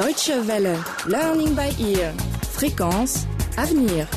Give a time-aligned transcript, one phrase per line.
[0.00, 0.78] Deutsche Welle.
[1.08, 2.14] Learning by ear.
[2.52, 3.26] Fréquence.
[3.58, 4.08] Avenir.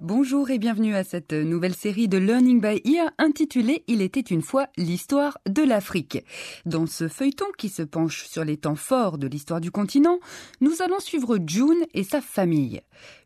[0.00, 4.42] Bonjour et bienvenue à cette nouvelle série de Learning by Ear intitulée Il était une
[4.42, 6.24] fois l'histoire de l'Afrique.
[6.66, 10.18] Dans ce feuilleton qui se penche sur les temps forts de l'histoire du continent,
[10.60, 12.80] nous allons suivre June et sa famille.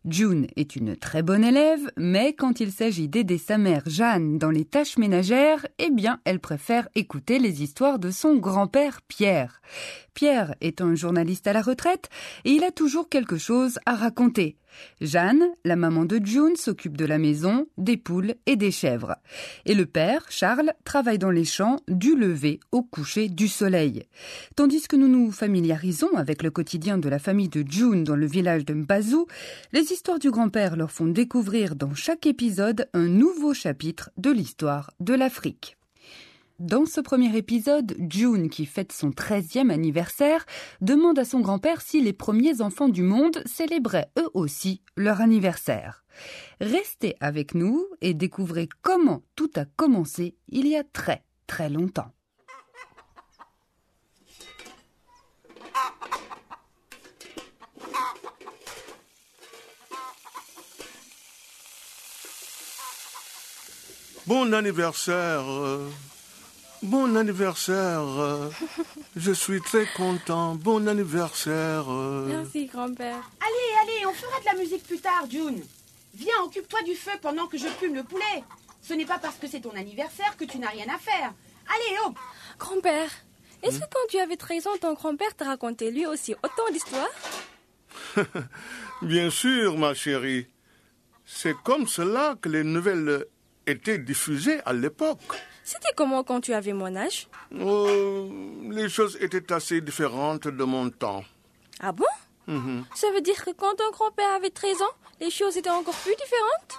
[0.08, 4.52] June est une très bonne élève, mais quand il s'agit d'aider sa mère Jeanne dans
[4.52, 9.60] les tâches ménagères, eh bien, elle préfère écouter les histoires de son grand-père Pierre.
[10.14, 12.08] Pierre est un journaliste à la retraite
[12.44, 14.56] et il a toujours quelque chose à raconter.
[15.00, 19.16] Jeanne, la maman de June, s'occupe de la maison, des poules et des chèvres.
[19.64, 24.04] Et le père, Charles, travaille dans les champs du lever au coucher du soleil.
[24.54, 28.26] Tandis que nous nous familiarisons avec le quotidien de la famille de June dans le
[28.26, 29.26] village de Mbazou,
[29.72, 34.90] les histoires du grand-père leur font découvrir dans chaque épisode un nouveau chapitre de l'histoire
[35.00, 35.78] de l'Afrique.
[36.58, 40.44] Dans ce premier épisode, June, qui fête son 13e anniversaire,
[40.82, 46.04] demande à son grand-père si les premiers enfants du monde célébraient eux aussi leur anniversaire.
[46.60, 52.15] Restez avec nous et découvrez comment tout a commencé il y a très très longtemps.
[64.26, 65.42] Bon anniversaire.
[65.48, 65.88] euh,
[66.82, 68.00] Bon anniversaire.
[68.02, 68.50] euh,
[69.16, 70.54] Je suis très content.
[70.54, 71.84] Bon anniversaire.
[71.90, 72.26] euh.
[72.26, 73.30] Merci, grand-père.
[73.40, 75.62] Allez, allez, on fera de la musique plus tard, June.
[76.14, 78.42] Viens, occupe-toi du feu pendant que je plume le poulet.
[78.82, 81.32] Ce n'est pas parce que c'est ton anniversaire que tu n'as rien à faire.
[81.68, 82.12] Allez, oh
[82.58, 83.10] Grand-père,
[83.62, 87.08] est-ce que quand tu avais 13 ans, ton grand-père t'a raconté lui aussi autant d'histoires?
[89.02, 90.46] Bien sûr, ma chérie.
[91.26, 93.26] C'est comme cela que les nouvelles
[93.66, 95.20] étaient diffusées à l'époque.
[95.64, 97.28] C'était comment quand tu avais mon âge?
[97.60, 98.30] Oh,
[98.70, 101.24] les choses étaient assez différentes de mon temps.
[101.80, 102.04] Ah bon?
[102.94, 106.14] Ça veut dire que quand ton grand-père avait 13 ans, les choses étaient encore plus
[106.14, 106.78] différentes?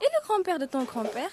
[0.00, 1.30] Et le grand-père de ton grand-père?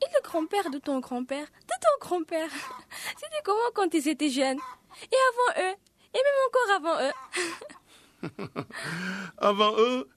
[0.00, 1.46] Et le grand-père de ton grand-père?
[1.46, 2.50] De ton grand-père?
[3.16, 4.58] C'était comment quand ils étaient jeunes?
[5.02, 5.74] Et avant eux?
[6.14, 7.12] Et même encore avant eux?
[9.38, 10.08] Avant eux,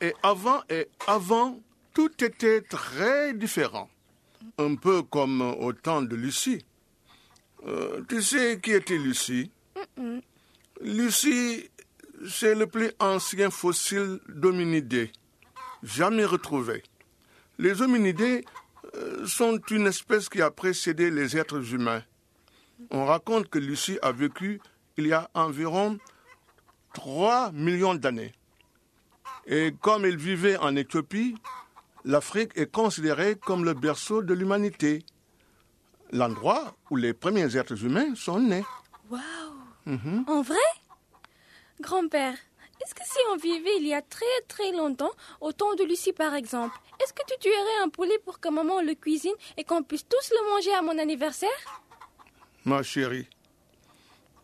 [0.00, 1.60] et avant et avant,
[1.98, 3.90] tout était très différent.
[4.56, 6.64] Un peu comme au temps de Lucie.
[7.66, 9.50] Euh, tu sais qui était Lucie?
[10.80, 11.68] Lucie,
[12.24, 15.10] c'est le plus ancien fossile d'hominidés,
[15.82, 16.84] jamais retrouvé.
[17.58, 18.44] Les hominidés
[18.94, 22.04] euh, sont une espèce qui a précédé les êtres humains.
[22.92, 24.60] On raconte que Lucie a vécu
[24.98, 25.98] il y a environ
[26.94, 28.34] 3 millions d'années.
[29.48, 31.34] Et comme il vivait en Éthiopie,
[32.04, 35.04] l'Afrique est considérée comme le berceau de l'humanité,
[36.12, 38.64] l'endroit où les premiers êtres humains sont nés.
[39.10, 40.24] Waouh.
[40.26, 40.56] En vrai?
[41.80, 42.34] Grand-père,
[42.84, 45.10] est-ce que si on vivait il y a très très longtemps,
[45.40, 48.80] au temps de Lucie par exemple, est-ce que tu tuerais un poulet pour que maman
[48.82, 51.48] le cuisine et qu'on puisse tous le manger à mon anniversaire?
[52.64, 53.28] Ma chérie,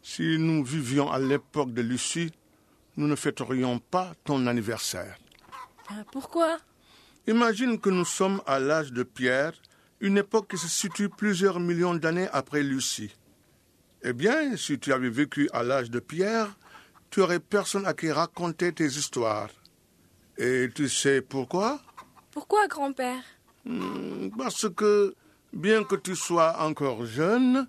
[0.02, 2.32] si nous vivions à l'époque de Lucie,
[2.96, 5.16] nous ne fêterions pas ton anniversaire.
[5.90, 6.58] Ah, Pourquoi?
[7.26, 9.54] Imagine que nous sommes à l'âge de Pierre,
[10.00, 13.14] une époque qui se situe plusieurs millions d'années après Lucie.
[14.02, 16.54] Eh bien, si tu avais vécu à l'âge de Pierre,
[17.08, 19.48] tu aurais personne à qui raconter tes histoires.
[20.36, 21.80] Et tu sais pourquoi?
[22.30, 23.22] Pourquoi grand-père?
[24.36, 25.14] Parce que,
[25.54, 27.66] bien que tu sois encore jeune,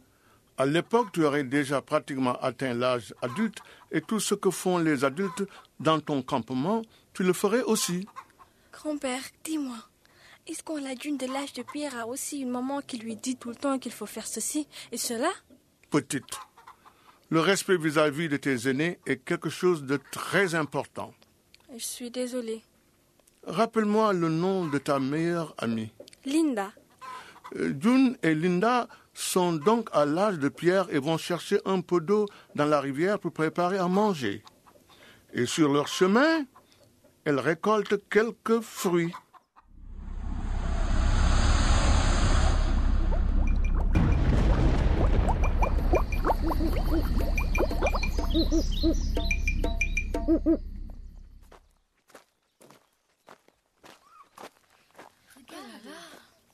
[0.57, 3.59] à l'époque, tu aurais déjà pratiquement atteint l'âge adulte
[3.91, 5.43] et tout ce que font les adultes
[5.79, 6.81] dans ton campement,
[7.13, 8.05] tu le ferais aussi.
[8.85, 9.77] Grand-père, dis-moi,
[10.45, 13.35] est-ce qu'on la dune de l'âge de Pierre a aussi une maman qui lui dit
[13.35, 15.29] tout le temps qu'il faut faire ceci et cela?
[15.89, 16.37] Petite.
[17.31, 21.15] Le respect vis-à-vis de tes aînés est quelque chose de très important.
[21.75, 22.61] Je suis désolée.
[23.47, 25.89] Rappelle-moi le nom de ta meilleure amie.
[26.23, 26.71] Linda,
[27.55, 31.99] Euh, June et Linda sont donc à l'âge de Pierre et vont chercher un peu
[32.01, 34.43] d'eau dans la rivière pour préparer à manger.
[35.33, 36.45] Et sur leur chemin,
[37.25, 39.13] elles récoltent quelques fruits.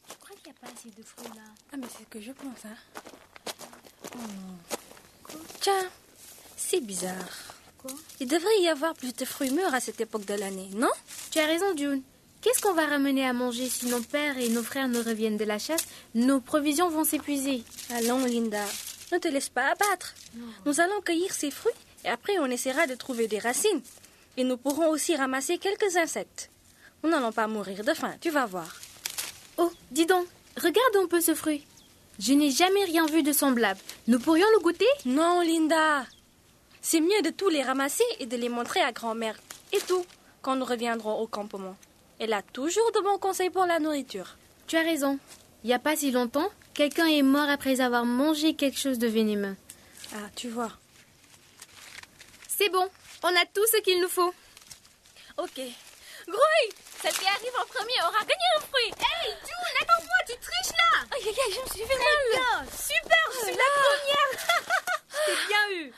[0.09, 1.41] Je crois qu'il n'y a pas assez de fruits là.
[1.74, 2.75] ah mais c'est ce que je pense, hein.
[4.15, 4.19] Oh.
[5.59, 5.89] Tiens,
[6.56, 7.61] c'est bizarre.
[8.19, 10.92] Il devrait y avoir plus de fruits mûrs à cette époque de l'année, non
[11.31, 12.01] Tu as raison, June.
[12.42, 15.45] Qu'est-ce qu'on va ramener à manger si nos pères et nos frères ne reviennent de
[15.45, 15.86] la chasse?
[16.16, 17.63] Nos provisions vont s'épuiser.
[17.92, 18.66] Allons, Linda.
[19.12, 20.16] Ne te laisse pas abattre.
[20.66, 21.74] Nous allons cueillir ces fruits
[22.04, 23.81] et après on essaiera de trouver des racines.
[24.38, 26.50] Et nous pourrons aussi ramasser quelques insectes.
[27.04, 28.80] Nous n'allons pas mourir de faim, tu vas voir.
[29.57, 30.25] Oh, dis donc,
[30.56, 31.66] regarde un peu ce fruit.
[32.19, 33.80] Je n'ai jamais rien vu de semblable.
[34.07, 34.86] Nous pourrions le goûter?
[35.06, 36.06] Non, Linda.
[36.81, 39.38] C'est mieux de tous les ramasser et de les montrer à grand-mère.
[39.72, 40.06] Et tout,
[40.42, 41.78] quand nous reviendrons au campement.
[42.19, 44.36] Elle a toujours de bons conseils pour la nourriture.
[44.68, 45.19] Tu as raison.
[45.63, 49.07] Il n'y a pas si longtemps, quelqu'un est mort après avoir mangé quelque chose de
[49.07, 49.56] venimeux.
[50.16, 50.72] Ah, tu vois.
[52.48, 52.88] C'est bon,
[53.24, 54.34] on a tout ce qu'il nous faut.
[55.38, 55.56] Ok.
[56.27, 58.92] Grouille Celle qui arrive en premier aura gagné un fruit.
[59.00, 62.68] Hey, June, attends-moi, tu triches là Aïe, aïe, aïe, je me suis fait mal.
[62.69, 64.31] super, je suis la première
[65.12, 65.94] Je t'ai bien eu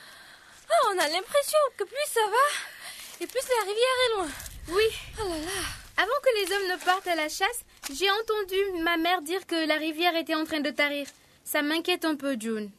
[0.75, 4.29] Ah, on a l'impression que plus ça va, et plus la rivière est loin.
[4.69, 4.83] Oui,
[5.19, 5.61] Oh là là.
[5.97, 9.67] avant que les hommes ne partent à la chasse, j'ai entendu ma mère dire que
[9.67, 11.07] la rivière était en train de tarir.
[11.43, 12.71] Ça m'inquiète un peu, June.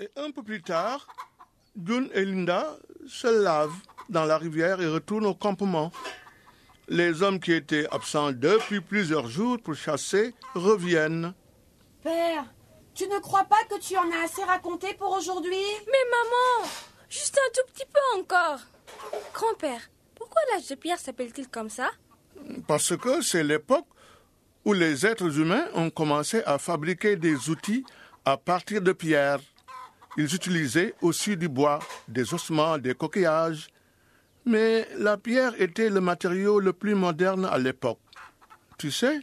[0.00, 1.06] Et un peu plus tard,
[1.76, 3.76] June et Linda se lavent
[4.08, 5.92] dans la rivière et retournent au campement.
[6.88, 11.34] Les hommes qui étaient absents depuis plusieurs jours pour chasser reviennent.
[12.02, 12.46] Père,
[12.94, 15.66] tu ne crois pas que tu en as assez raconté pour aujourd'hui?
[15.86, 16.70] Mais maman,
[17.10, 18.60] juste un tout petit peu encore.
[19.34, 19.82] Grand-père,
[20.14, 21.90] pourquoi l'âge de pierre s'appelle-t-il comme ça?
[22.66, 23.86] Parce que c'est l'époque
[24.64, 27.84] où les êtres humains ont commencé à fabriquer des outils
[28.24, 29.40] à partir de pierres.
[30.16, 31.78] Ils utilisaient aussi du bois,
[32.08, 33.68] des ossements, des coquillages.
[34.44, 38.00] Mais la pierre était le matériau le plus moderne à l'époque.
[38.78, 39.20] Tu sais,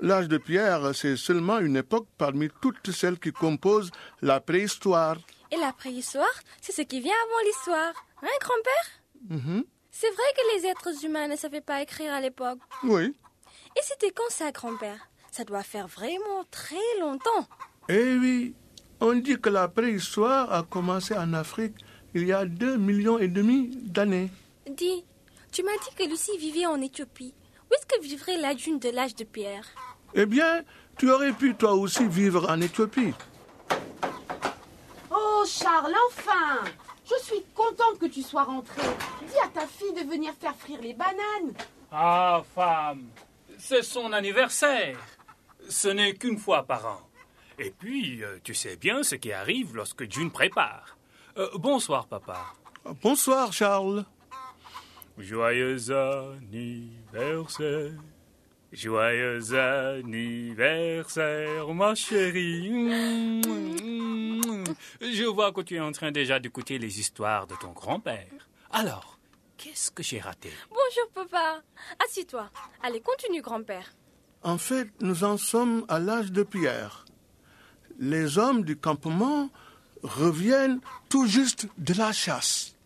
[0.00, 3.90] l'âge de pierre, c'est seulement une époque parmi toutes celles qui composent
[4.22, 5.16] la préhistoire.
[5.50, 6.26] Et la préhistoire,
[6.60, 7.94] c'est ce qui vient avant l'histoire.
[8.22, 9.38] Hein, grand-père?
[9.38, 9.64] Mhm.
[9.90, 12.60] C'est vrai que les êtres humains ne savaient pas écrire à l'époque.
[12.84, 13.16] Oui.
[13.76, 15.08] Et c'était quand ça, grand-père?
[15.32, 17.48] Ça doit faire vraiment très longtemps.
[17.88, 18.54] Eh oui,
[19.00, 21.74] on dit que la préhistoire a commencé en Afrique
[22.14, 24.30] il y a deux millions et demi d'années.
[24.68, 25.04] Dis,
[25.52, 27.34] tu m'as dit que Lucie vivait en Éthiopie.
[27.70, 29.64] Où est-ce que vivrait la dune de l'âge de pierre?
[30.14, 30.62] Eh bien,
[30.96, 33.12] tu aurais pu toi aussi vivre en Éthiopie.
[35.10, 36.64] Oh, Charles, enfin
[37.04, 38.82] Je suis contente que tu sois rentré.
[39.28, 41.54] Dis à ta fille de venir faire frire les bananes.
[41.92, 43.08] Ah, femme,
[43.58, 44.98] c'est son anniversaire.
[45.68, 47.07] Ce n'est qu'une fois par an.
[47.58, 50.96] Et puis, euh, tu sais bien ce qui arrive lorsque June prépare.
[51.36, 52.54] Euh, bonsoir, papa.
[53.02, 54.04] Bonsoir, Charles.
[55.18, 57.90] Joyeux anniversaire.
[58.70, 62.90] Joyeux anniversaire, ma chérie.
[65.00, 68.28] Je vois que tu es en train déjà d'écouter les histoires de ton grand-père.
[68.70, 69.18] Alors,
[69.56, 70.52] qu'est-ce que j'ai raté?
[70.70, 71.62] Bonjour, papa.
[72.04, 72.48] Assis-toi.
[72.82, 73.92] Allez, continue, grand-père.
[74.42, 77.04] En fait, nous en sommes à l'âge de pierre.
[78.00, 79.50] Les hommes du campement
[80.04, 80.78] reviennent
[81.08, 82.76] tout juste de la chasse.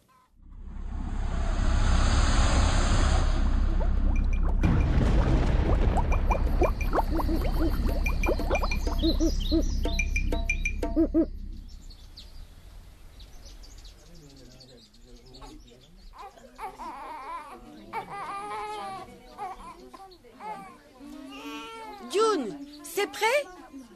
[22.10, 23.26] June, c'est prêt?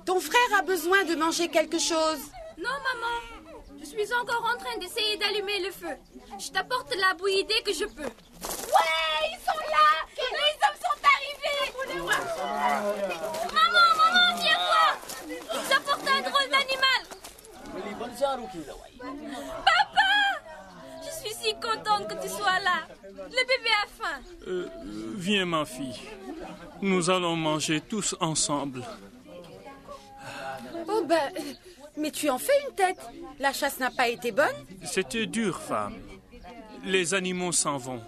[0.07, 2.21] Ton frère a besoin de manger quelque chose.
[2.57, 3.17] Non, maman.
[3.81, 5.97] Je suis encore en train d'essayer d'allumer le feu.
[6.39, 8.03] Je t'apporte la bouillie dès que je peux.
[8.03, 12.07] Ouais, ils sont là Les hommes sont arrivés
[13.53, 14.93] Maman, maman, viens voir
[15.29, 17.03] Ils apportent un drôle d'animal
[19.65, 20.11] Papa
[21.03, 22.87] Je suis si contente que tu sois là.
[23.05, 24.21] Le bébé a faim.
[24.47, 24.69] Euh,
[25.17, 26.01] Viens, ma fille.
[26.83, 28.83] Nous allons manger tous ensemble.
[31.11, 31.41] Euh,
[31.97, 32.99] mais tu en fais une tête.
[33.39, 34.47] La chasse n'a pas été bonne
[34.85, 35.95] C'était dur, femme.
[36.85, 38.03] Les animaux s'en vont.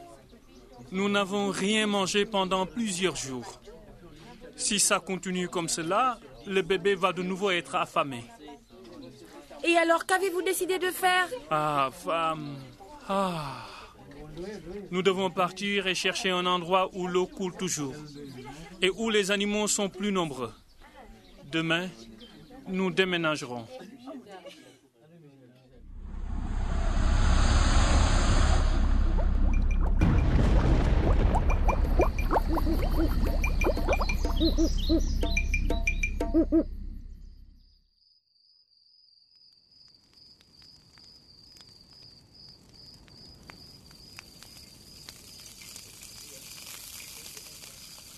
[0.93, 3.61] Nous n'avons rien mangé pendant plusieurs jours.
[4.57, 8.25] Si ça continue comme cela, le bébé va de nouveau être affamé.
[9.65, 11.29] Et alors, qu'avez-vous décidé de faire?
[11.51, 12.57] Ah, femme.
[13.09, 13.67] Ah.
[14.91, 17.95] Nous devons partir et chercher un endroit où l'eau coule toujours
[18.81, 20.53] et où les animaux sont plus nombreux.
[21.51, 21.89] Demain,
[22.69, 23.67] nous déménagerons.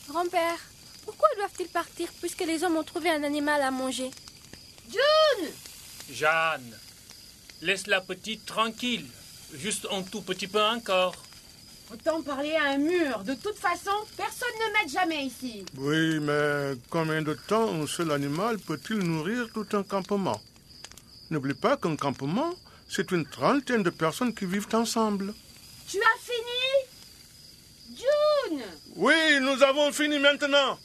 [0.09, 0.59] Grand-père,
[1.05, 4.11] pourquoi doivent-ils partir puisque les hommes ont trouvé un animal à manger?
[4.91, 5.49] June
[6.11, 6.77] Jeanne,
[7.63, 9.07] laisse la petite tranquille.
[9.55, 11.15] Juste un tout petit peu encore.
[11.93, 13.25] Autant parler à un mur.
[13.25, 15.65] De toute façon, personne ne m'aide jamais ici.
[15.77, 20.41] Oui, mais combien de temps un seul animal peut-il nourrir tout un campement?
[21.31, 22.55] N'oublie pas qu'un campement,
[22.89, 25.35] c'est une trentaine de personnes qui vivent ensemble.
[25.89, 27.97] Tu as fini?
[27.97, 28.63] June
[28.97, 30.79] Oui, nous avons fini maintenant.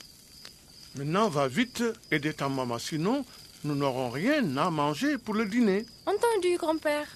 [0.96, 3.26] Maintenant, va vite aider ta maman, sinon
[3.66, 5.86] nous n'aurons rien à manger pour le dîner.
[6.06, 7.08] Entendu, grand-père.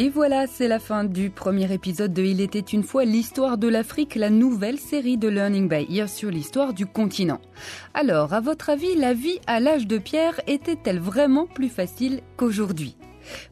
[0.00, 3.66] Et voilà, c'est la fin du premier épisode de Il était une fois l'histoire de
[3.66, 7.40] l'Afrique, la nouvelle série de Learning by Ear sur l'histoire du continent.
[7.94, 12.96] Alors, à votre avis, la vie à l'âge de pierre était-elle vraiment plus facile qu'aujourd'hui?